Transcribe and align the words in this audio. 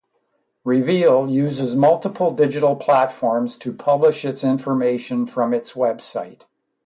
Reveal 0.63 1.29
uses 1.29 1.75
multiple 1.75 2.31
digital 2.31 2.75
platforms 2.75 3.55
to 3.59 3.71
publish 3.71 4.25
its 4.25 4.43
information 4.43 5.27
from 5.27 5.53
its 5.53 5.73
website. 5.73 6.41